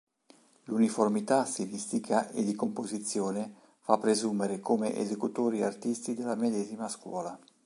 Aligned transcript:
L’uniformità 0.63 1.45
stilistica 1.45 2.27
e 2.31 2.43
di 2.43 2.55
composizione 2.55 3.53
fa 3.81 3.99
presumere 3.99 4.59
come 4.59 4.95
esecutori 4.95 5.61
artisti 5.61 6.15
della 6.15 6.33
medesima 6.33 6.89
scuola. 6.89 7.37